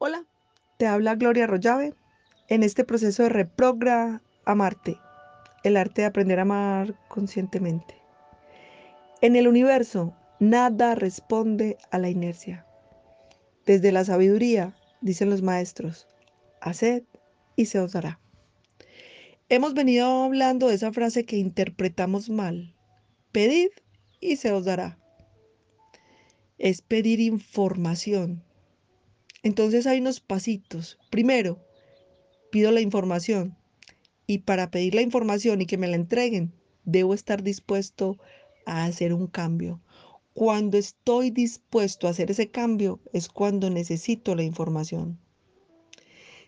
Hola, 0.00 0.24
te 0.76 0.86
habla 0.86 1.16
Gloria 1.16 1.48
Rollave 1.48 1.92
en 2.46 2.62
este 2.62 2.84
proceso 2.84 3.24
de 3.24 3.30
reprogra 3.30 4.22
amarte, 4.44 4.96
el 5.64 5.76
arte 5.76 6.02
de 6.02 6.06
aprender 6.06 6.38
a 6.38 6.42
amar 6.42 6.94
conscientemente. 7.08 7.96
En 9.22 9.34
el 9.34 9.48
universo, 9.48 10.14
nada 10.38 10.94
responde 10.94 11.78
a 11.90 11.98
la 11.98 12.10
inercia. 12.10 12.64
Desde 13.66 13.90
la 13.90 14.04
sabiduría, 14.04 14.76
dicen 15.00 15.30
los 15.30 15.42
maestros, 15.42 16.06
haced 16.60 17.02
y 17.56 17.66
se 17.66 17.80
os 17.80 17.90
dará. 17.90 18.20
Hemos 19.48 19.74
venido 19.74 20.22
hablando 20.22 20.68
de 20.68 20.76
esa 20.76 20.92
frase 20.92 21.24
que 21.24 21.38
interpretamos 21.38 22.30
mal. 22.30 22.72
Pedid 23.32 23.70
y 24.20 24.36
se 24.36 24.52
os 24.52 24.64
dará. 24.64 24.96
Es 26.56 26.82
pedir 26.82 27.18
información, 27.18 28.44
entonces 29.42 29.86
hay 29.86 30.00
unos 30.00 30.20
pasitos. 30.20 30.98
Primero, 31.10 31.58
pido 32.50 32.70
la 32.72 32.80
información. 32.80 33.56
Y 34.26 34.38
para 34.38 34.70
pedir 34.70 34.94
la 34.94 35.02
información 35.02 35.62
y 35.62 35.66
que 35.66 35.78
me 35.78 35.88
la 35.88 35.96
entreguen, 35.96 36.52
debo 36.84 37.14
estar 37.14 37.42
dispuesto 37.42 38.18
a 38.66 38.84
hacer 38.84 39.14
un 39.14 39.26
cambio. 39.26 39.80
Cuando 40.34 40.76
estoy 40.76 41.30
dispuesto 41.30 42.06
a 42.06 42.10
hacer 42.10 42.30
ese 42.30 42.50
cambio 42.50 43.00
es 43.12 43.28
cuando 43.28 43.70
necesito 43.70 44.34
la 44.34 44.42
información. 44.42 45.18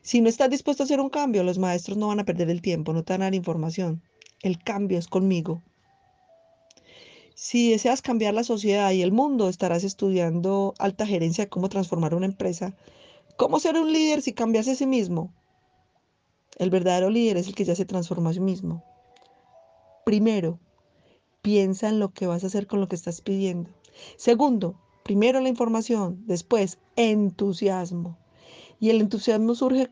Si 0.03 0.21
no 0.21 0.29
estás 0.29 0.51
dispuesto 0.51 0.83
a 0.83 0.85
hacer 0.85 1.01
un 1.01 1.11
cambio, 1.11 1.43
los 1.43 1.59
maestros 1.59 1.97
no 1.97 2.09
van 2.09 2.21
a 2.21 2.25
perder 2.25 2.51
el 2.51 2.63
tiempo, 2.63 2.93
no 2.93 3.03
te 3.03 3.13
van 3.13 3.23
a 3.23 3.27
dar 3.27 3.35
información. 3.35 4.03
El 4.43 4.59
cambio 4.59 4.99
es 4.99 5.09
conmigo. 5.09 5.63
Si 7.43 7.71
deseas 7.71 8.03
cambiar 8.03 8.35
la 8.35 8.45
sociedad 8.45 8.91
y 8.91 9.01
el 9.01 9.13
mundo, 9.13 9.49
estarás 9.49 9.83
estudiando 9.83 10.75
alta 10.79 11.07
gerencia, 11.07 11.49
cómo 11.49 11.71
transformar 11.71 12.15
una 12.15 12.27
empresa. 12.27 12.77
¿Cómo 13.39 13.59
ser 13.61 13.79
un 13.79 13.95
líder 13.95 14.21
si 14.21 14.35
cambias 14.35 14.69
a 14.69 14.75
sí 14.75 14.85
mismo? 14.85 15.33
El 16.59 16.69
verdadero 16.69 17.09
líder 17.09 17.39
es 17.39 17.49
el 17.49 17.55
que 17.55 17.65
ya 17.65 17.75
se 17.75 17.87
transforma 17.87 18.29
a 18.29 18.35
sí 18.35 18.41
mismo. 18.41 18.85
Primero, 20.05 20.61
piensa 21.41 21.89
en 21.89 21.99
lo 21.99 22.13
que 22.13 22.27
vas 22.27 22.45
a 22.45 22.49
hacer 22.49 22.67
con 22.67 22.79
lo 22.79 22.89
que 22.89 22.97
estás 22.97 23.23
pidiendo. 23.23 23.71
Segundo, 24.19 24.79
primero 25.03 25.41
la 25.41 25.49
información, 25.49 26.23
después 26.27 26.79
entusiasmo. 26.95 28.19
Y 28.81 28.91
el 28.91 29.01
entusiasmo 29.01 29.55
surge 29.55 29.89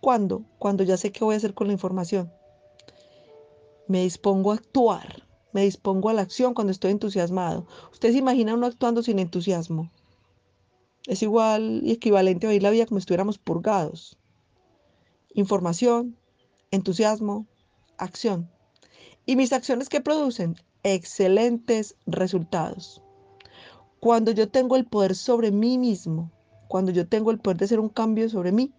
cuando, 0.00 0.46
cuando 0.58 0.82
ya 0.82 0.96
sé 0.96 1.12
qué 1.12 1.24
voy 1.24 1.34
a 1.34 1.36
hacer 1.36 1.54
con 1.54 1.68
la 1.68 1.74
información. 1.74 2.32
Me 3.86 4.02
dispongo 4.02 4.50
a 4.50 4.56
actuar 4.56 5.27
me 5.52 5.62
dispongo 5.62 6.10
a 6.10 6.14
la 6.14 6.22
acción 6.22 6.54
cuando 6.54 6.70
estoy 6.70 6.90
entusiasmado. 6.90 7.66
¿Usted 7.92 8.12
se 8.12 8.18
imagina 8.18 8.54
uno 8.54 8.66
actuando 8.66 9.02
sin 9.02 9.18
entusiasmo? 9.18 9.90
Es 11.06 11.22
igual 11.22 11.80
y 11.84 11.92
equivalente 11.92 12.46
a 12.46 12.50
vivir 12.50 12.62
la 12.62 12.70
vida 12.70 12.86
como 12.86 13.00
si 13.00 13.02
estuviéramos 13.02 13.38
purgados. 13.38 14.18
Información, 15.32 16.16
entusiasmo, 16.70 17.46
acción. 17.96 18.50
¿Y 19.24 19.36
mis 19.36 19.52
acciones 19.52 19.88
qué 19.88 20.00
producen? 20.00 20.56
Excelentes 20.82 21.96
resultados. 22.06 23.02
Cuando 24.00 24.30
yo 24.32 24.48
tengo 24.48 24.76
el 24.76 24.86
poder 24.86 25.14
sobre 25.14 25.50
mí 25.50 25.78
mismo, 25.78 26.30
cuando 26.68 26.92
yo 26.92 27.08
tengo 27.08 27.30
el 27.30 27.38
poder 27.38 27.56
de 27.56 27.64
hacer 27.64 27.80
un 27.80 27.88
cambio 27.88 28.28
sobre 28.28 28.52
mí, 28.52 28.72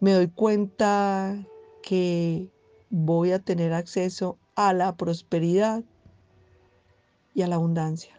me 0.00 0.12
doy 0.12 0.28
cuenta 0.28 1.46
que 1.82 2.50
voy 2.90 3.32
a 3.32 3.38
tener 3.38 3.72
acceso 3.72 4.38
a 4.56 4.72
la 4.72 4.96
prosperidad 4.96 5.84
y 7.34 7.42
a 7.42 7.46
la 7.46 7.56
abundancia. 7.56 8.18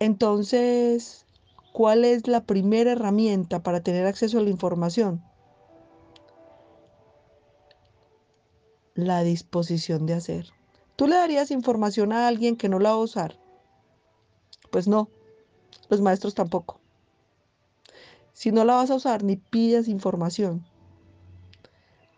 Entonces, 0.00 1.24
¿cuál 1.72 2.04
es 2.04 2.26
la 2.26 2.44
primera 2.44 2.92
herramienta 2.92 3.62
para 3.62 3.80
tener 3.80 4.06
acceso 4.06 4.38
a 4.38 4.42
la 4.42 4.50
información? 4.50 5.22
La 8.94 9.22
disposición 9.22 10.06
de 10.06 10.14
hacer. 10.14 10.46
¿Tú 10.96 11.06
le 11.06 11.16
darías 11.16 11.50
información 11.50 12.12
a 12.12 12.28
alguien 12.28 12.56
que 12.56 12.68
no 12.68 12.78
la 12.78 12.90
va 12.90 12.96
a 12.96 12.98
usar? 12.98 13.38
Pues 14.70 14.88
no, 14.88 15.08
los 15.88 16.00
maestros 16.00 16.34
tampoco. 16.34 16.80
Si 18.32 18.50
no 18.50 18.64
la 18.64 18.74
vas 18.74 18.90
a 18.90 18.96
usar, 18.96 19.22
ni 19.22 19.36
pidas 19.36 19.86
información. 19.86 20.64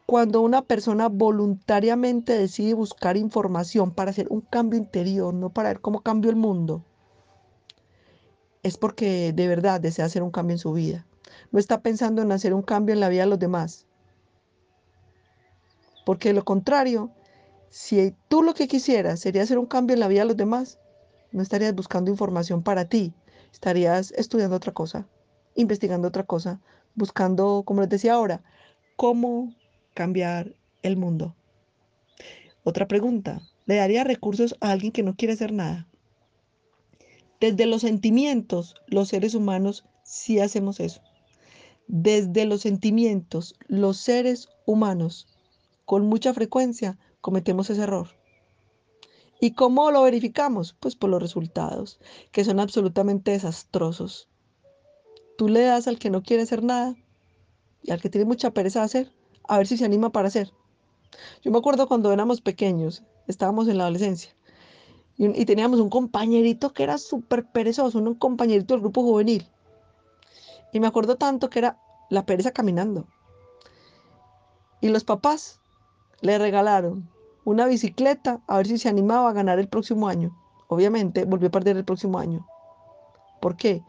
Cuando 0.07 0.41
una 0.41 0.63
persona 0.63 1.09
voluntariamente 1.09 2.39
decide 2.39 2.75
buscar 2.75 3.17
información 3.17 3.93
para 3.93 4.13
hacer 4.13 4.29
un 4.31 4.41
cambio 4.41 4.79
interior, 4.79 5.35
no 5.35 5.51
para 5.51 5.71
ver 5.71 5.81
cómo 5.81 6.01
cambia 6.01 6.31
el 6.31 6.37
mundo, 6.37 6.85
es 8.63 8.77
porque 8.79 9.33
de 9.33 9.49
verdad 9.49 9.81
desea 9.81 10.05
hacer 10.05 10.23
un 10.23 10.31
cambio 10.31 10.55
en 10.55 10.59
su 10.59 10.73
vida. 10.73 11.07
No 11.51 11.59
está 11.59 11.83
pensando 11.83 12.23
en 12.23 12.31
hacer 12.31 12.55
un 12.55 12.63
cambio 12.63 12.93
en 12.93 13.01
la 13.01 13.09
vida 13.09 13.23
de 13.23 13.31
los 13.31 13.39
demás. 13.39 13.87
Porque 16.05 16.29
de 16.29 16.35
lo 16.35 16.45
contrario, 16.45 17.11
si 17.71 18.15
tú 18.29 18.45
lo 18.45 18.55
que 18.55 18.69
quisieras 18.69 19.19
sería 19.19 19.43
hacer 19.43 19.59
un 19.59 19.67
cambio 19.67 19.95
en 19.95 20.01
la 20.01 20.09
vida 20.09 20.21
de 20.21 20.27
los 20.27 20.37
demás, 20.37 20.79
no 21.33 21.43
estarías 21.43 21.75
buscando 21.75 22.13
información 22.13 22.63
para 22.63 22.85
ti, 22.85 23.13
estarías 23.53 24.13
estudiando 24.13 24.55
otra 24.57 24.73
cosa, 24.73 25.09
investigando 25.57 26.07
otra 26.07 26.23
cosa, 26.23 26.61
buscando, 26.95 27.65
como 27.67 27.81
les 27.81 27.91
decía 27.91 28.15
ahora, 28.15 28.43
cómo 28.97 29.53
cambiar 29.97 30.55
el 30.83 30.99
mundo. 30.99 31.35
Otra 32.65 32.87
pregunta, 32.87 33.41
¿le 33.65 33.77
daría 33.77 34.05
recursos 34.05 34.55
a 34.61 34.71
alguien 34.71 34.93
que 34.93 35.03
no 35.03 35.17
quiere 35.17 35.33
hacer 35.33 35.53
nada? 35.53 35.89
Desde 37.41 37.65
los 37.65 37.81
sentimientos, 37.81 38.75
los 38.87 39.09
seres 39.09 39.35
humanos 39.35 39.87
sí 40.05 40.39
hacemos 40.39 40.81
eso. 40.81 41.01
Desde 41.89 42.45
los 42.45 42.61
sentimientos, 42.61 43.55
los 43.69 43.97
seres 43.97 44.51
humanos, 44.67 45.29
con 45.87 46.07
mucha 46.07 46.35
frecuencia, 46.35 46.99
cometemos 47.23 47.71
ese 47.71 47.83
error. 47.83 48.09
¿Y 49.41 49.53
cómo 49.53 49.91
lo 49.91 50.03
verificamos? 50.03 50.77
Pues 50.79 50.95
por 50.95 51.09
los 51.09 51.23
resultados, 51.23 52.01
que 52.33 52.45
son 52.45 52.61
absolutamente 52.61 53.31
desastrosos. 53.31 54.29
Tú 55.39 55.49
le 55.49 55.63
das 55.63 55.89
al 55.89 55.99
que 55.99 56.11
no 56.11 56.23
quiere 56.23 56.43
hacer 56.43 56.63
nada 56.63 56.97
y 57.83 57.93
al 57.93 58.01
que 58.03 58.11
tiene 58.11 58.27
mucha 58.27 58.51
pereza 58.51 58.83
hacer, 58.83 59.16
a 59.49 59.59
ver 59.59 59.67
si 59.67 59.77
se 59.77 59.85
anima 59.85 60.11
para 60.11 60.29
hacer. 60.29 60.53
Yo 61.43 61.51
me 61.51 61.59
acuerdo 61.59 61.89
cuando 61.89 62.13
éramos 62.13 62.41
pequeños, 62.41 63.03
estábamos 63.27 63.69
en 63.69 63.79
la 63.79 63.85
adolescencia, 63.85 64.37
y, 65.19 65.47
teníamos 65.47 65.81
un 65.81 65.89
compañerito 65.89 66.75
que 66.75 66.83
era 66.83 66.99
súper 66.99 67.47
perezoso, 67.47 67.99
un 67.99 68.15
compañerito 68.15 68.75
del 68.75 68.83
grupo 68.83 69.03
juvenil. 69.03 69.49
Y 70.73 70.81
me 70.81 70.87
acuerdo 70.87 71.17
tanto 71.17 71.49
que 71.49 71.61
era 71.61 71.79
la 72.11 72.27
pereza 72.27 72.51
caminando. 72.51 73.07
Y 74.83 74.91
los 74.91 75.05
papás 75.05 75.59
le 76.21 76.37
regalaron 76.37 77.09
una 77.45 77.67
bicicleta 77.67 78.43
a 78.47 78.59
ver 78.59 78.67
si 78.67 78.77
se 78.77 78.91
animaba 78.91 79.31
a 79.31 79.33
ganar 79.33 79.59
el 79.59 79.69
próximo 79.69 80.07
año. 80.07 80.37
Obviamente 80.69 81.25
volvió 81.25 81.49
a 81.49 81.53
perder 81.53 81.79
el 81.79 81.85
próximo 81.85 82.19
año. 82.19 82.47
¿Por 83.41 83.57
qué? 83.57 83.83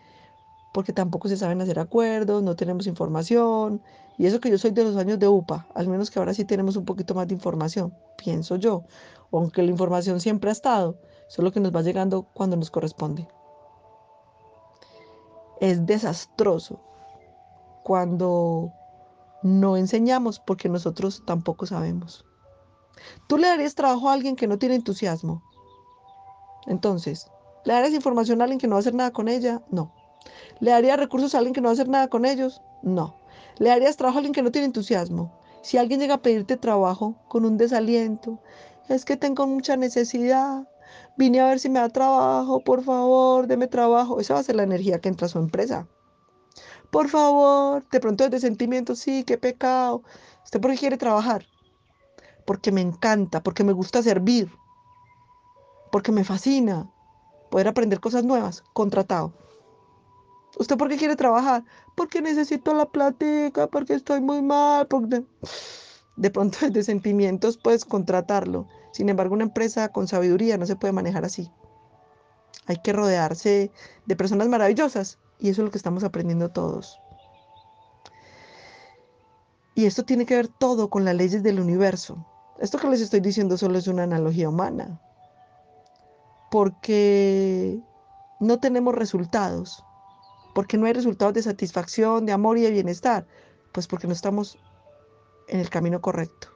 Porque 0.73 0.93
tampoco 0.93 1.27
se 1.27 1.37
saben 1.37 1.61
hacer 1.61 1.79
acuerdos, 1.79 2.43
no 2.43 2.55
tenemos 2.55 2.87
información. 2.87 3.81
Y 4.17 4.25
eso 4.25 4.39
que 4.39 4.49
yo 4.49 4.57
soy 4.57 4.71
de 4.71 4.83
los 4.83 4.97
años 4.97 5.19
de 5.19 5.27
UPA, 5.27 5.67
al 5.75 5.87
menos 5.87 6.09
que 6.09 6.19
ahora 6.19 6.33
sí 6.33 6.45
tenemos 6.45 6.75
un 6.75 6.85
poquito 6.85 7.13
más 7.13 7.27
de 7.27 7.35
información, 7.35 7.93
pienso 8.17 8.55
yo. 8.55 8.83
Aunque 9.31 9.61
la 9.61 9.71
información 9.71 10.19
siempre 10.19 10.49
ha 10.49 10.53
estado, 10.53 10.97
solo 11.27 11.51
que 11.51 11.59
nos 11.59 11.75
va 11.75 11.81
llegando 11.81 12.23
cuando 12.33 12.57
nos 12.57 12.71
corresponde. 12.71 13.27
Es 15.59 15.85
desastroso 15.85 16.79
cuando 17.83 18.71
no 19.43 19.77
enseñamos 19.77 20.39
porque 20.39 20.69
nosotros 20.69 21.23
tampoco 21.25 21.65
sabemos. 21.65 22.25
¿Tú 23.27 23.37
le 23.37 23.47
darías 23.47 23.75
trabajo 23.75 24.09
a 24.09 24.13
alguien 24.13 24.35
que 24.35 24.47
no 24.47 24.57
tiene 24.57 24.75
entusiasmo? 24.75 25.43
Entonces, 26.65 27.31
¿le 27.65 27.73
darías 27.73 27.93
información 27.93 28.41
a 28.41 28.45
alguien 28.45 28.59
que 28.59 28.67
no 28.67 28.73
va 28.73 28.77
a 28.77 28.81
hacer 28.81 28.95
nada 28.95 29.11
con 29.11 29.27
ella? 29.27 29.61
No. 29.71 29.93
¿Le 30.59 30.71
darías 30.71 30.97
recursos 30.97 31.35
a 31.35 31.37
alguien 31.37 31.53
que 31.53 31.61
no 31.61 31.65
va 31.65 31.71
a 31.71 31.73
hacer 31.73 31.89
nada 31.89 32.07
con 32.07 32.25
ellos? 32.25 32.61
No. 32.81 33.17
¿Le 33.59 33.69
darías 33.69 33.97
trabajo 33.97 34.17
a 34.17 34.19
alguien 34.19 34.33
que 34.33 34.41
no 34.41 34.51
tiene 34.51 34.65
entusiasmo? 34.65 35.39
Si 35.61 35.77
alguien 35.77 35.99
llega 35.99 36.15
a 36.15 36.21
pedirte 36.21 36.57
trabajo 36.57 37.15
con 37.27 37.45
un 37.45 37.57
desaliento, 37.57 38.39
es 38.89 39.05
que 39.05 39.17
tengo 39.17 39.45
mucha 39.47 39.75
necesidad, 39.75 40.67
vine 41.17 41.41
a 41.41 41.47
ver 41.47 41.59
si 41.59 41.69
me 41.69 41.79
da 41.79 41.89
trabajo, 41.89 42.61
por 42.63 42.83
favor, 42.83 43.47
deme 43.47 43.67
trabajo. 43.67 44.19
Esa 44.19 44.35
va 44.35 44.39
a 44.39 44.43
ser 44.43 44.55
la 44.55 44.63
energía 44.63 44.99
que 44.99 45.09
entra 45.09 45.25
a 45.25 45.29
su 45.29 45.39
empresa. 45.39 45.87
Por 46.89 47.09
favor, 47.09 47.85
de 47.89 47.99
pronto 47.99 48.23
es 48.23 48.31
de 48.31 48.39
sentimiento, 48.39 48.95
sí, 48.95 49.23
qué 49.23 49.37
pecado. 49.37 50.03
¿Usted 50.45 50.61
por 50.61 50.71
qué 50.71 50.77
quiere 50.77 50.97
trabajar? 50.97 51.45
Porque 52.45 52.71
me 52.71 52.81
encanta, 52.81 53.43
porque 53.43 53.65
me 53.65 53.73
gusta 53.73 54.01
servir, 54.01 54.49
porque 55.91 56.13
me 56.13 56.23
fascina 56.23 56.89
poder 57.51 57.67
aprender 57.67 57.99
cosas 57.99 58.23
nuevas. 58.23 58.63
Contratado. 58.73 59.33
¿Usted 60.59 60.77
por 60.77 60.89
qué 60.89 60.97
quiere 60.97 61.15
trabajar? 61.15 61.63
Porque 61.95 62.21
necesito 62.21 62.73
la 62.73 62.87
plática, 62.87 63.67
porque 63.67 63.93
estoy 63.93 64.21
muy 64.21 64.41
mal. 64.41 64.87
Porque... 64.87 65.23
De 66.15 66.31
pronto, 66.31 66.57
de 66.69 66.83
sentimientos 66.83 67.57
puedes 67.57 67.85
contratarlo. 67.85 68.67
Sin 68.91 69.09
embargo, 69.09 69.35
una 69.35 69.43
empresa 69.43 69.89
con 69.89 70.07
sabiduría 70.07 70.57
no 70.57 70.65
se 70.65 70.75
puede 70.75 70.93
manejar 70.93 71.25
así. 71.25 71.51
Hay 72.65 72.77
que 72.77 72.91
rodearse 72.91 73.71
de 74.05 74.15
personas 74.15 74.47
maravillosas 74.49 75.19
Y 75.39 75.49
eso 75.49 75.61
es 75.61 75.65
lo 75.65 75.71
que 75.71 75.77
estamos 75.77 76.03
aprendiendo 76.03 76.49
todos. 76.49 76.99
Y 79.75 79.85
esto 79.85 80.03
tiene 80.03 80.25
que 80.25 80.35
ver 80.35 80.47
todo 80.47 80.89
con 80.89 81.05
las 81.05 81.13
leyes 81.13 81.43
del 81.43 81.59
universo. 81.59 82.25
Esto 82.59 82.79
que 82.79 82.89
les 82.89 82.99
estoy 82.99 83.19
diciendo 83.19 83.57
solo 83.57 83.77
es 83.77 83.87
una 83.87 84.03
analogía 84.03 84.49
humana. 84.49 84.99
Porque 86.49 87.79
no 88.39 88.59
tenemos 88.59 88.95
resultados. 88.95 89.83
Porque 90.57 90.75
no 90.75 90.87
hay 90.87 90.93
resultados 90.93 91.35
de 91.35 91.43
satisfacción, 91.43 92.25
de 92.25 92.31
amor 92.31 92.57
y 92.57 92.63
de 92.63 92.71
bienestar. 92.71 93.27
Pues 93.71 93.85
porque 93.85 94.07
no 94.07 94.13
estamos 94.13 94.57
en 95.47 95.59
el 95.59 95.69
camino 95.69 96.01
correcto. 96.01 96.47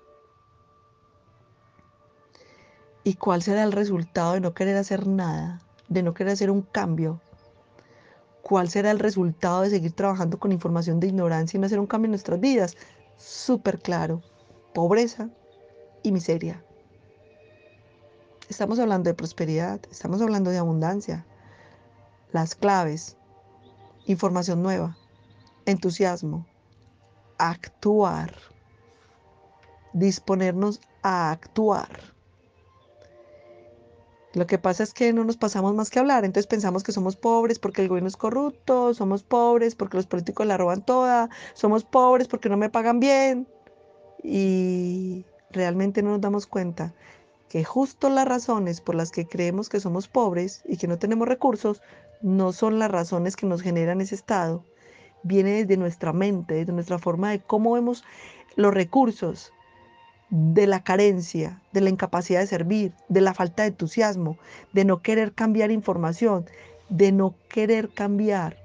¿Y 3.03 3.13
cuál 3.13 3.43
será 3.43 3.61
el 3.61 3.71
resultado 3.71 4.33
de 4.33 4.39
no 4.39 4.55
querer 4.55 4.75
hacer 4.77 5.05
nada? 5.05 5.61
De 5.87 6.01
no 6.01 6.15
querer 6.15 6.33
hacer 6.33 6.49
un 6.49 6.63
cambio. 6.63 7.21
¿Cuál 8.41 8.71
será 8.71 8.89
el 8.89 8.97
resultado 8.97 9.61
de 9.61 9.69
seguir 9.69 9.91
trabajando 9.91 10.39
con 10.39 10.51
información 10.51 10.99
de 10.99 11.05
ignorancia 11.05 11.57
y 11.57 11.61
no 11.61 11.67
hacer 11.67 11.79
un 11.79 11.85
cambio 11.85 12.07
en 12.07 12.13
nuestras 12.13 12.39
vidas? 12.39 12.75
súper 13.17 13.77
claro, 13.77 14.23
pobreza 14.73 15.29
y 16.01 16.11
miseria. 16.11 16.65
Estamos 18.49 18.79
hablando 18.79 19.11
de 19.11 19.13
prosperidad, 19.13 19.79
estamos 19.91 20.23
hablando 20.23 20.49
de 20.49 20.57
abundancia. 20.57 21.23
Las 22.31 22.55
claves, 22.55 23.15
información 24.11 24.61
nueva, 24.61 24.97
entusiasmo, 25.65 26.45
actuar, 27.37 28.33
disponernos 29.93 30.79
a 31.01 31.31
actuar. 31.31 31.89
Lo 34.33 34.47
que 34.47 34.57
pasa 34.57 34.83
es 34.83 34.93
que 34.93 35.11
no 35.11 35.25
nos 35.25 35.35
pasamos 35.35 35.73
más 35.73 35.89
que 35.89 35.99
hablar, 35.99 36.23
entonces 36.23 36.47
pensamos 36.47 36.83
que 36.83 36.93
somos 36.93 37.17
pobres 37.17 37.59
porque 37.59 37.81
el 37.81 37.89
gobierno 37.89 38.07
es 38.07 38.15
corrupto, 38.15 38.93
somos 38.93 39.23
pobres 39.23 39.75
porque 39.75 39.97
los 39.97 40.07
políticos 40.07 40.47
la 40.47 40.55
roban 40.55 40.85
toda, 40.85 41.29
somos 41.53 41.83
pobres 41.83 42.29
porque 42.29 42.47
no 42.47 42.55
me 42.55 42.69
pagan 42.69 43.01
bien. 43.01 43.47
Y 44.23 45.25
realmente 45.49 46.01
no 46.01 46.11
nos 46.11 46.21
damos 46.21 46.47
cuenta 46.47 46.93
que 47.49 47.65
justo 47.65 48.09
las 48.09 48.25
razones 48.25 48.79
por 48.79 48.95
las 48.95 49.11
que 49.11 49.27
creemos 49.27 49.67
que 49.67 49.81
somos 49.81 50.07
pobres 50.07 50.61
y 50.65 50.77
que 50.77 50.87
no 50.87 50.97
tenemos 50.97 51.27
recursos 51.27 51.81
no 52.21 52.53
son 52.53 52.79
las 52.79 52.91
razones 52.91 53.35
que 53.35 53.45
nos 53.45 53.61
generan 53.61 54.01
ese 54.01 54.15
estado. 54.15 54.63
Viene 55.23 55.51
desde 55.51 55.77
nuestra 55.77 56.13
mente, 56.13 56.55
desde 56.55 56.73
nuestra 56.73 56.99
forma 56.99 57.31
de 57.31 57.39
cómo 57.39 57.73
vemos 57.73 58.03
los 58.55 58.73
recursos, 58.73 59.53
de 60.31 60.65
la 60.65 60.81
carencia, 60.81 61.61
de 61.73 61.81
la 61.81 61.89
incapacidad 61.89 62.39
de 62.39 62.47
servir, 62.47 62.93
de 63.09 63.19
la 63.19 63.33
falta 63.33 63.63
de 63.63 63.69
entusiasmo, 63.69 64.37
de 64.71 64.85
no 64.85 65.01
querer 65.01 65.33
cambiar 65.33 65.71
información, 65.71 66.45
de 66.87 67.11
no 67.11 67.35
querer 67.49 67.89
cambiar 67.89 68.57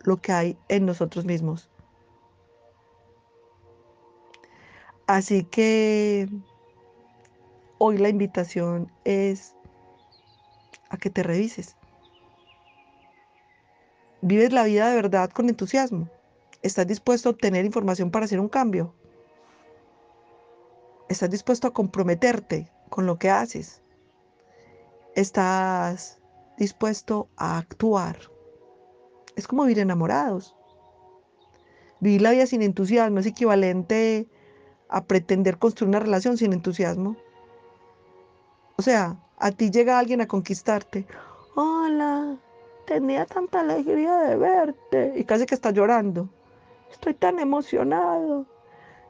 lo 0.00 0.18
que 0.18 0.32
hay 0.32 0.58
en 0.68 0.84
nosotros 0.84 1.24
mismos. 1.24 1.70
Así 5.06 5.44
que 5.44 6.28
hoy 7.78 7.96
la 7.96 8.10
invitación 8.10 8.92
es 9.04 9.54
a 10.90 10.98
que 10.98 11.08
te 11.08 11.22
revises. 11.22 11.76
¿Vives 14.28 14.52
la 14.52 14.64
vida 14.64 14.88
de 14.88 14.96
verdad 14.96 15.30
con 15.30 15.48
entusiasmo? 15.48 16.10
¿Estás 16.60 16.88
dispuesto 16.88 17.28
a 17.28 17.32
obtener 17.32 17.64
información 17.64 18.10
para 18.10 18.24
hacer 18.24 18.40
un 18.40 18.48
cambio? 18.48 18.92
Estás 21.08 21.30
dispuesto 21.30 21.68
a 21.68 21.72
comprometerte 21.72 22.68
con 22.90 23.06
lo 23.06 23.20
que 23.20 23.30
haces. 23.30 23.82
Estás 25.14 26.18
dispuesto 26.58 27.28
a 27.36 27.58
actuar. 27.58 28.18
Es 29.36 29.46
como 29.46 29.62
vivir 29.62 29.78
enamorados. 29.78 30.56
Vivir 32.00 32.22
la 32.22 32.32
vida 32.32 32.46
sin 32.46 32.62
entusiasmo 32.62 33.20
es 33.20 33.26
equivalente 33.26 34.28
a 34.88 35.04
pretender 35.04 35.56
construir 35.56 35.90
una 35.90 36.00
relación 36.00 36.36
sin 36.36 36.52
entusiasmo. 36.52 37.16
O 38.76 38.82
sea, 38.82 39.22
a 39.38 39.52
ti 39.52 39.70
llega 39.70 40.00
alguien 40.00 40.20
a 40.20 40.26
conquistarte. 40.26 41.06
Hola, 41.54 42.36
tenía 42.86 43.26
tanta 43.26 43.60
alegría 43.60 44.16
de 44.18 44.36
verte. 44.36 45.12
Y 45.16 45.24
casi 45.24 45.44
que 45.44 45.54
está 45.54 45.70
llorando. 45.70 46.28
Estoy 46.90 47.14
tan 47.14 47.38
emocionado. 47.38 48.46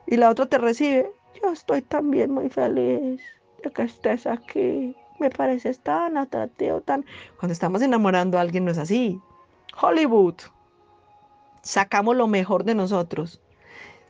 Y 0.07 0.17
la 0.17 0.31
otra 0.31 0.47
te 0.47 0.59
recibe. 0.59 1.13
Yo 1.41 1.53
estoy 1.53 1.83
también 1.83 2.33
muy 2.33 2.49
feliz 2.49 3.21
de 3.63 3.71
que 3.71 3.83
estés 3.83 4.27
aquí. 4.27 4.97
Me 5.21 5.31
pareces 5.31 5.79
tan 5.81 6.17
atractivo, 6.19 6.81
tan... 6.81 7.05
Cuando 7.39 7.53
estamos 7.53 7.83
enamorando 7.83 8.39
a 8.39 8.41
alguien 8.41 8.65
no 8.65 8.71
es 8.71 8.79
así. 8.79 9.21
Hollywood. 9.81 10.35
Sacamos 11.63 12.17
lo 12.17 12.27
mejor 12.27 12.65
de 12.65 12.75
nosotros. 12.75 13.41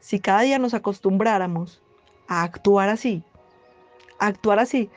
Si 0.01 0.21
cada 0.21 0.43
día 0.43 0.59
nos 0.59 0.75
acostumbráramos 0.75 1.83
a 2.29 2.43
actuar 2.43 2.89
así, 2.89 3.25
a 4.19 4.27
actuar 4.27 4.59
así, 4.59 4.91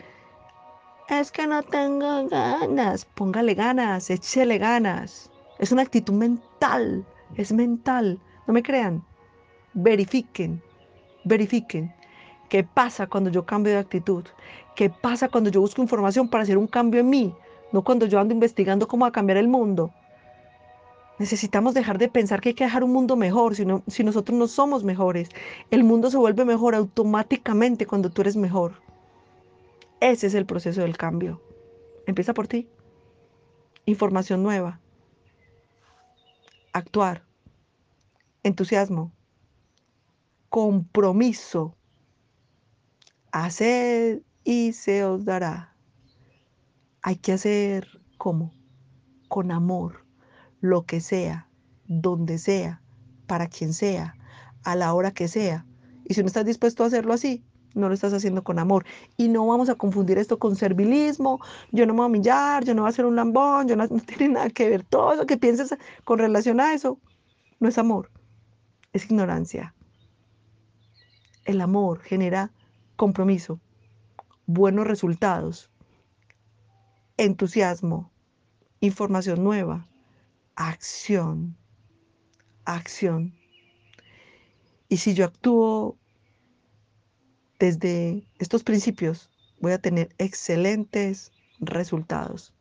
es 1.10 1.32
que 1.32 1.48
no 1.48 1.64
tengo 1.64 2.28
ganas. 2.28 3.06
Póngale 3.06 3.56
ganas, 3.56 4.10
échele 4.10 4.58
ganas. 4.58 5.30
Es 5.58 5.72
una 5.72 5.82
actitud 5.82 6.14
mental, 6.14 7.06
es 7.36 7.52
mental. 7.52 8.20
No 8.48 8.54
me 8.54 8.64
crean. 8.64 9.04
Verifiquen, 9.74 10.62
verifiquen. 11.26 11.94
¿Qué 12.48 12.64
pasa 12.64 13.08
cuando 13.08 13.30
yo 13.30 13.46
cambio 13.46 13.74
de 13.74 13.80
actitud? 13.80 14.26
¿Qué 14.76 14.90
pasa 14.90 15.30
cuando 15.30 15.50
yo 15.50 15.62
busco 15.62 15.82
información 15.82 16.30
para 16.30 16.44
hacer 16.44 16.58
un 16.58 16.68
cambio 16.68 17.02
en 17.02 17.10
mí? 17.10 17.36
No 17.72 17.84
cuando 17.84 18.06
yo 18.06 18.20
ando 18.20 18.34
investigando 18.34 18.88
cómo 18.88 19.04
va 19.04 19.10
a 19.10 19.12
cambiar 19.12 19.38
el 19.38 19.48
mundo. 19.48 19.92
Necesitamos 21.20 21.74
dejar 21.74 21.98
de 21.98 22.08
pensar 22.08 22.40
que 22.40 22.50
hay 22.50 22.56
que 22.56 22.64
dejar 22.64 22.84
un 22.84 22.94
mundo 22.94 23.16
mejor 23.16 23.56
si, 23.56 23.66
si 23.88 24.04
nosotros 24.04 24.38
no 24.38 24.48
somos 24.48 24.84
mejores. 24.84 25.30
El 25.70 25.84
mundo 25.84 26.10
se 26.10 26.18
vuelve 26.18 26.46
mejor 26.46 26.76
automáticamente 26.76 27.86
cuando 27.86 28.10
tú 28.10 28.22
eres 28.22 28.38
mejor. 28.38 28.89
Ese 30.02 30.28
es 30.28 30.34
el 30.34 30.46
proceso 30.46 30.82
del 30.82 30.98
cambio. 30.98 31.42
Empieza 32.06 32.34
por 32.34 32.48
ti. 32.48 32.70
Información 33.86 34.44
nueva. 34.44 34.80
Actuar. 36.74 37.26
Entusiasmo. 38.44 39.12
Compromiso 40.50 41.76
Haced 43.32 44.22
y 44.44 44.74
se 44.74 45.04
os 45.04 45.26
dará. 45.26 45.76
Hay 47.02 47.18
que 47.18 47.34
hacer 47.34 48.02
como, 48.18 48.54
con 49.28 49.52
amor, 49.52 50.06
lo 50.62 50.86
que 50.86 51.00
sea, 51.00 51.48
donde 51.88 52.40
sea, 52.40 52.82
para 53.28 53.48
quien 53.48 53.74
sea, 53.74 54.16
a 54.64 54.76
la 54.76 54.94
hora 54.94 55.12
que 55.12 55.28
sea. 55.28 55.66
Y 56.06 56.16
si 56.16 56.22
no 56.22 56.28
estás 56.28 56.46
dispuesto 56.46 56.84
a 56.84 56.88
hacerlo 56.88 57.14
así, 57.14 57.44
no 57.74 57.88
lo 57.88 57.94
estás 57.94 58.14
haciendo 58.14 58.44
con 58.44 58.60
amor. 58.60 58.86
Y 59.18 59.30
no 59.30 59.46
vamos 59.48 59.70
a 59.70 59.76
confundir 59.76 60.18
esto 60.18 60.40
con 60.40 60.56
servilismo. 60.56 61.40
Yo 61.72 61.86
no 61.86 61.94
me 61.94 61.98
voy 61.98 62.06
a 62.06 62.08
humillar, 62.08 62.66
yo 62.66 62.74
no 62.74 62.84
voy 62.84 62.90
a 62.90 62.92
hacer 62.92 63.06
un 63.06 63.16
lambón, 63.16 63.68
yo 63.68 63.76
no, 63.76 63.86
no 63.90 64.00
tiene 64.00 64.30
nada 64.30 64.50
que 64.50 64.70
ver. 64.70 64.84
Todo 64.84 65.16
lo 65.16 65.26
que 65.26 65.38
pienses 65.38 65.76
con 66.04 66.20
relación 66.20 66.60
a 66.60 66.74
eso 66.74 67.00
no 67.60 67.70
es 67.70 67.78
amor, 67.78 68.12
es 68.94 69.06
ignorancia. 69.06 69.76
El 71.46 71.62
amor 71.62 72.02
genera 72.02 72.52
compromiso, 72.96 73.60
buenos 74.46 74.86
resultados, 74.86 75.70
entusiasmo, 77.18 78.12
información 78.82 79.44
nueva, 79.44 79.88
acción, 80.56 81.58
acción. 82.66 83.34
Y 84.88 84.98
si 84.98 85.14
yo 85.14 85.26
actúo 85.26 85.99
desde 87.60 88.28
estos 88.40 88.64
principios, 88.64 89.30
voy 89.60 89.74
a 89.74 89.80
tener 89.80 90.10
excelentes 90.18 91.32
resultados, 91.60 92.54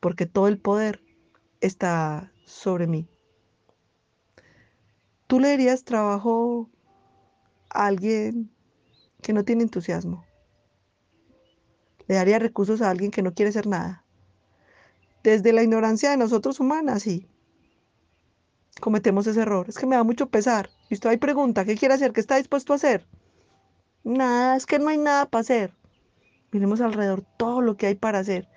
porque 0.00 0.26
todo 0.26 0.48
el 0.48 0.58
poder 0.58 1.02
está 1.60 2.32
sobre 2.46 2.86
mí. 2.86 3.08
¿Tú 5.26 5.38
le 5.38 5.48
darías 5.48 5.84
trabajo 5.84 6.70
a 7.70 7.86
alguien 7.86 8.50
que 9.22 9.32
no 9.32 9.44
tiene 9.44 9.62
entusiasmo. 9.62 10.26
Le 12.06 12.16
daría 12.16 12.38
recursos 12.38 12.82
a 12.82 12.90
alguien 12.90 13.10
que 13.10 13.22
no 13.22 13.32
quiere 13.32 13.50
hacer 13.50 13.66
nada. 13.66 14.04
Desde 15.22 15.52
la 15.52 15.62
ignorancia 15.62 16.10
de 16.10 16.16
nosotros 16.16 16.60
humanas, 16.60 17.04
sí. 17.04 17.28
Cometemos 18.80 19.26
ese 19.28 19.40
error. 19.40 19.66
Es 19.68 19.78
que 19.78 19.86
me 19.86 19.96
da 19.96 20.02
mucho 20.02 20.28
pesar. 20.28 20.68
Y 20.90 20.94
usted 20.94 21.10
ahí 21.10 21.16
pregunta, 21.16 21.64
¿qué 21.64 21.76
quiere 21.76 21.94
hacer? 21.94 22.12
¿Qué 22.12 22.20
está 22.20 22.36
dispuesto 22.36 22.72
a 22.72 22.76
hacer? 22.76 23.06
Nada, 24.04 24.56
es 24.56 24.66
que 24.66 24.78
no 24.78 24.88
hay 24.88 24.98
nada 24.98 25.26
para 25.26 25.40
hacer. 25.40 25.74
Miremos 26.50 26.80
alrededor 26.80 27.24
todo 27.36 27.60
lo 27.60 27.76
que 27.76 27.86
hay 27.86 27.94
para 27.94 28.18
hacer. 28.18 28.48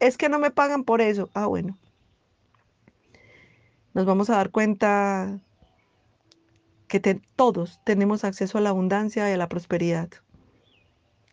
Es 0.00 0.16
que 0.16 0.28
no 0.28 0.38
me 0.38 0.50
pagan 0.50 0.84
por 0.84 1.00
eso. 1.00 1.30
Ah, 1.34 1.46
bueno. 1.46 1.78
Nos 3.94 4.06
vamos 4.06 4.30
a 4.30 4.36
dar 4.36 4.50
cuenta 4.50 5.40
que 6.88 7.00
todos 7.36 7.80
tenemos 7.84 8.24
acceso 8.24 8.58
a 8.58 8.60
la 8.60 8.70
abundancia 8.70 9.28
y 9.28 9.32
a 9.32 9.36
la 9.36 9.48
prosperidad 9.48 10.10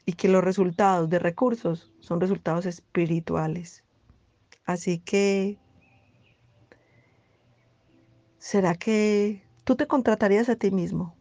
y 0.06 0.14
que 0.14 0.30
los 0.30 0.44
resultados 0.44 1.10
de 1.10 1.20
recursos 1.20 1.92
son 2.00 2.20
resultados 2.20 2.66
espirituales. 2.66 3.84
Así 4.66 5.00
que 5.00 5.60
¿Será 8.40 8.74
que 8.74 9.44
tú 9.66 9.76
te 9.76 9.86
contratarías 9.86 10.48
a 10.48 10.56
ti 10.56 10.72
mismo? 10.72 11.14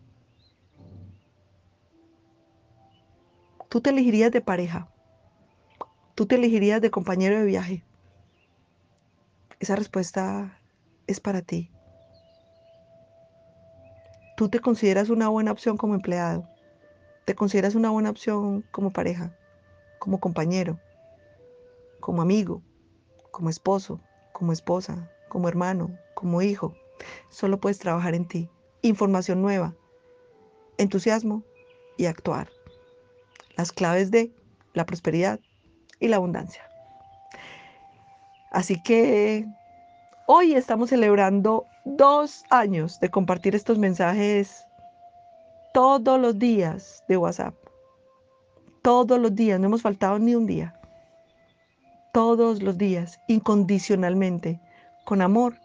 ¿Tú 3.68 3.82
te 3.82 3.90
elegirías 3.90 4.32
de 4.32 4.40
pareja? 4.40 4.88
¿Tú 6.14 6.24
te 6.24 6.36
elegirías 6.36 6.80
de 6.80 6.90
compañero 6.90 7.38
de 7.38 7.44
viaje? 7.44 7.84
Esa 9.60 9.76
respuesta 9.76 10.58
es 11.06 11.20
para 11.20 11.42
ti. 11.42 11.70
¿Tú 14.36 14.48
te 14.48 14.60
consideras 14.60 15.10
una 15.10 15.28
buena 15.28 15.52
opción 15.52 15.76
como 15.76 15.94
empleado? 15.94 16.48
¿Te 17.26 17.34
consideras 17.34 17.74
una 17.74 17.90
buena 17.90 18.08
opción 18.08 18.62
como 18.70 18.90
pareja, 18.90 19.34
como 19.98 20.18
compañero, 20.18 20.78
como 22.00 22.22
amigo, 22.22 22.62
como 23.30 23.50
esposo, 23.50 24.00
como 24.32 24.52
esposa, 24.52 25.10
como 25.28 25.46
hermano, 25.46 25.90
como 26.14 26.40
hijo? 26.40 26.74
Solo 27.28 27.58
puedes 27.58 27.78
trabajar 27.78 28.14
en 28.14 28.26
ti. 28.26 28.48
Información 28.80 29.42
nueva, 29.42 29.74
entusiasmo 30.78 31.42
y 31.98 32.06
actuar. 32.06 32.48
Las 33.58 33.72
claves 33.72 34.10
de 34.12 34.32
la 34.72 34.86
prosperidad 34.86 35.40
y 35.98 36.06
la 36.08 36.16
abundancia. 36.16 36.62
Así 38.52 38.80
que 38.82 39.46
hoy 40.26 40.54
estamos 40.54 40.90
celebrando 40.90 41.66
dos 41.84 42.44
años 42.50 43.00
de 43.00 43.10
compartir 43.10 43.56
estos 43.56 43.76
mensajes 43.76 44.64
todos 45.74 46.20
los 46.20 46.38
días 46.38 47.02
de 47.08 47.16
WhatsApp. 47.16 47.54
Todos 48.82 49.18
los 49.18 49.34
días, 49.34 49.58
no 49.58 49.66
hemos 49.66 49.82
faltado 49.82 50.20
ni 50.20 50.36
un 50.36 50.46
día. 50.46 50.80
Todos 52.12 52.62
los 52.62 52.78
días, 52.78 53.20
incondicionalmente, 53.26 54.60
con 55.04 55.20
amor 55.20 55.58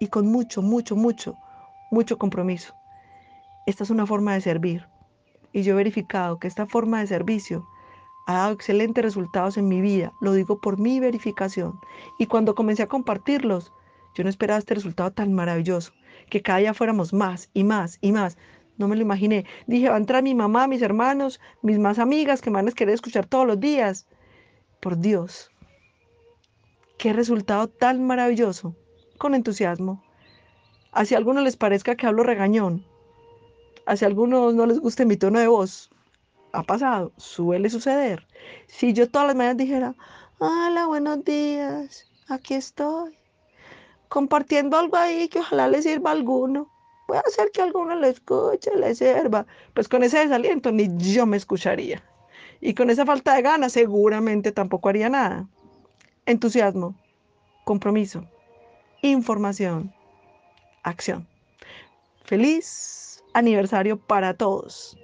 y 0.00 0.08
con 0.08 0.26
mucho, 0.26 0.62
mucho, 0.62 0.96
mucho, 0.96 1.36
mucho 1.90 2.16
compromiso. 2.16 2.74
Esta 3.66 3.84
es 3.84 3.90
una 3.90 4.06
forma 4.06 4.32
de 4.32 4.40
servir. 4.40 4.93
Y 5.54 5.62
yo 5.62 5.72
he 5.72 5.76
verificado 5.76 6.38
que 6.40 6.48
esta 6.48 6.66
forma 6.66 7.00
de 7.00 7.06
servicio 7.06 7.66
ha 8.26 8.34
dado 8.34 8.52
excelentes 8.52 9.04
resultados 9.04 9.56
en 9.56 9.68
mi 9.68 9.80
vida. 9.80 10.12
Lo 10.20 10.32
digo 10.32 10.60
por 10.60 10.80
mi 10.80 10.98
verificación. 10.98 11.78
Y 12.18 12.26
cuando 12.26 12.56
comencé 12.56 12.82
a 12.82 12.88
compartirlos, 12.88 13.72
yo 14.16 14.24
no 14.24 14.30
esperaba 14.30 14.58
este 14.58 14.74
resultado 14.74 15.12
tan 15.12 15.32
maravilloso. 15.32 15.92
Que 16.28 16.42
cada 16.42 16.58
día 16.58 16.74
fuéramos 16.74 17.12
más 17.12 17.50
y 17.54 17.62
más 17.62 17.98
y 18.00 18.10
más. 18.10 18.36
No 18.78 18.88
me 18.88 18.96
lo 18.96 19.02
imaginé. 19.02 19.46
Dije, 19.68 19.88
va 19.88 19.94
a 19.94 19.98
entrar 19.98 20.24
mi 20.24 20.34
mamá, 20.34 20.66
mis 20.66 20.82
hermanos, 20.82 21.40
mis 21.62 21.78
más 21.78 22.00
amigas 22.00 22.42
que 22.42 22.50
me 22.50 22.56
van 22.56 22.68
a 22.68 22.72
querer 22.72 22.94
escuchar 22.94 23.26
todos 23.26 23.46
los 23.46 23.60
días. 23.60 24.08
Por 24.80 24.98
Dios. 24.98 25.52
Qué 26.98 27.12
resultado 27.12 27.68
tan 27.68 28.04
maravilloso. 28.04 28.74
Con 29.18 29.36
entusiasmo. 29.36 30.02
Así 30.90 31.14
a 31.14 31.18
algunos 31.18 31.44
les 31.44 31.56
parezca 31.56 31.94
que 31.94 32.08
hablo 32.08 32.24
regañón. 32.24 32.84
A 33.86 33.92
algunos 34.04 34.54
no 34.54 34.66
les 34.66 34.80
guste 34.80 35.04
mi 35.04 35.16
tono 35.16 35.38
de 35.38 35.48
voz 35.48 35.90
ha 36.54 36.62
pasado, 36.62 37.12
suele 37.16 37.68
suceder. 37.68 38.26
Si 38.68 38.92
yo 38.92 39.10
todas 39.10 39.28
las 39.28 39.36
mañanas 39.36 39.58
dijera, 39.58 39.94
hola, 40.38 40.86
buenos 40.86 41.24
días, 41.24 42.06
aquí 42.28 42.54
estoy, 42.54 43.18
compartiendo 44.08 44.78
algo 44.78 44.96
ahí 44.96 45.28
que 45.28 45.40
ojalá 45.40 45.68
le 45.68 45.82
sirva 45.82 46.10
a 46.10 46.12
alguno, 46.14 46.70
puede 47.06 47.22
hacer 47.26 47.50
que 47.52 47.62
alguno 47.62 47.96
le 47.96 48.10
escuche, 48.10 48.70
le 48.76 48.94
sirva, 48.94 49.46
pues 49.74 49.88
con 49.88 50.04
ese 50.04 50.18
desaliento 50.18 50.70
ni 50.70 50.88
yo 50.98 51.26
me 51.26 51.36
escucharía. 51.36 52.02
Y 52.60 52.72
con 52.74 52.88
esa 52.88 53.04
falta 53.04 53.34
de 53.34 53.42
ganas 53.42 53.72
seguramente 53.72 54.52
tampoco 54.52 54.88
haría 54.88 55.08
nada. 55.08 55.46
Entusiasmo, 56.24 56.94
compromiso, 57.64 58.24
información, 59.02 59.92
acción. 60.82 61.26
Feliz 62.24 63.13
aniversario 63.34 63.98
para 63.98 64.34
todos. 64.34 64.96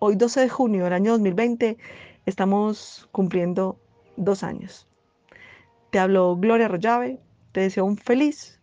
Hoy 0.00 0.16
12 0.16 0.40
de 0.40 0.48
junio 0.48 0.84
del 0.84 0.94
año 0.94 1.12
2020 1.12 1.78
estamos 2.26 3.08
cumpliendo 3.12 3.78
dos 4.16 4.42
años. 4.42 4.88
Te 5.90 5.98
hablo 5.98 6.36
Gloria 6.36 6.66
Rollave, 6.66 7.20
te 7.52 7.60
deseo 7.60 7.84
un 7.84 7.96
feliz 7.96 8.60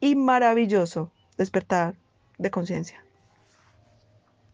y 0.00 0.16
maravilloso 0.16 1.12
despertar 1.36 1.94
de 2.38 2.50
conciencia. 2.50 3.01